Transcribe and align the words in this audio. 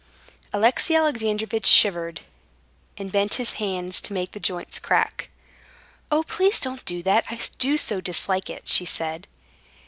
Alexey 0.51 0.95
Alexandrovitch 0.95 1.67
shivered, 1.67 2.21
and 2.97 3.11
bent 3.11 3.35
his 3.35 3.53
hands 3.61 4.01
to 4.01 4.13
make 4.13 4.31
the 4.31 4.39
joints 4.39 4.79
crack. 4.79 5.29
"Oh, 6.09 6.23
please, 6.23 6.59
don't 6.59 6.83
do 6.85 7.03
that, 7.03 7.25
I 7.29 7.39
do 7.59 7.77
so 7.77 8.01
dislike 8.01 8.49
it," 8.49 8.67
she 8.67 8.83
said. 8.85 9.27